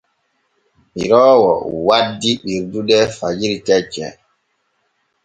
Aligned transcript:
Ɓiroowo 0.93 1.51
waddi 1.87 2.31
ɓirdude 2.43 2.97
fagiri 3.17 3.57
kecce. 3.67 4.07